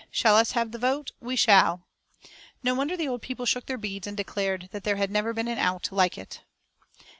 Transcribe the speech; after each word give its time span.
Shall 0.09 0.35
us 0.35 0.53
have 0.53 0.71
the 0.71 0.79
vote? 0.79 1.11
We 1.19 1.35
shall!" 1.35 1.83
No 2.63 2.73
wonder 2.73 2.97
the 2.97 3.07
old 3.07 3.21
people 3.21 3.45
shook 3.45 3.67
their 3.67 3.77
beads, 3.77 4.07
and 4.07 4.17
declared 4.17 4.69
that 4.71 4.83
"there 4.83 4.95
had 4.95 5.11
never 5.11 5.31
been 5.31 5.47
owt 5.47 5.91
like 5.91 6.17
it." 6.17 6.41